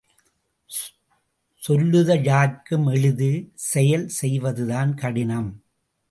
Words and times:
சொல்லுதல் 1.63 2.23
யார்க்கும் 2.23 2.87
எளிது 2.87 3.29
செயல் 3.65 4.07
செய்வதுதான் 4.21 4.93
கடினம். 4.95 5.51